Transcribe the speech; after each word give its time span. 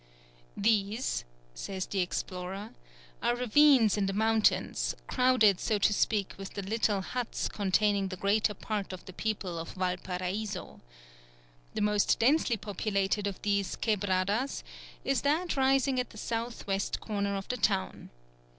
"These," 0.57 1.25
says 1.53 1.85
the 1.85 1.99
explorer, 1.99 2.71
"are 3.21 3.35
ravines 3.35 3.97
in 3.97 4.07
the 4.07 4.13
mountains, 4.13 4.95
crowded 5.05 5.59
so 5.59 5.77
to 5.77 5.93
speak 5.93 6.33
with 6.39 6.55
the 6.55 6.63
little 6.63 7.01
huts 7.01 7.47
containing 7.47 8.07
the 8.07 8.15
greater 8.17 8.55
part 8.55 8.93
of 8.93 9.05
the 9.05 9.13
people 9.13 9.59
of 9.59 9.73
Valparaiso. 9.73 10.81
The 11.75 11.81
most 11.81 12.17
densely 12.17 12.57
populated 12.57 13.27
of 13.27 13.39
these 13.43 13.75
'quebradas' 13.75 14.63
is 15.05 15.21
that 15.21 15.55
rising 15.55 15.99
at 15.99 16.09
the 16.09 16.17
south 16.17 16.65
west 16.65 16.99
corner 16.99 17.37
of 17.37 17.47
the 17.49 17.57
town. 17.57 18.09